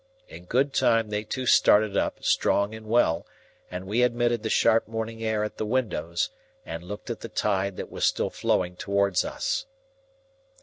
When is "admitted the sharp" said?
4.01-4.87